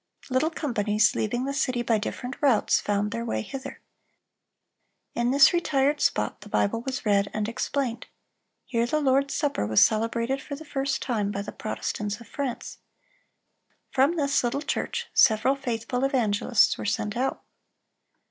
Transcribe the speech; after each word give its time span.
Little 0.31 0.49
companies, 0.49 1.13
leaving 1.13 1.45
the 1.45 1.53
city 1.53 1.83
by 1.83 1.99
different 1.99 2.35
routes, 2.41 2.79
found 2.79 3.11
their 3.11 3.23
way 3.23 3.43
hither. 3.43 3.81
In 5.13 5.29
this 5.29 5.53
retired 5.53 6.01
spot 6.01 6.41
the 6.41 6.49
Bible 6.49 6.81
was 6.81 7.05
read 7.05 7.29
and 7.35 7.47
explained. 7.47 8.07
Here 8.65 8.87
the 8.87 8.99
Lord's 8.99 9.35
supper 9.35 9.63
was 9.67 9.85
celebrated 9.85 10.41
for 10.41 10.55
the 10.55 10.65
first 10.65 11.03
time 11.03 11.29
by 11.29 11.43
the 11.43 11.51
Protestants 11.51 12.19
of 12.19 12.25
France. 12.27 12.79
From 13.91 14.15
this 14.15 14.43
little 14.43 14.63
church 14.63 15.05
several 15.13 15.55
faithful 15.55 16.03
evangelists 16.03 16.79
were 16.79 16.85
sent 16.87 17.15
out. 17.15 17.43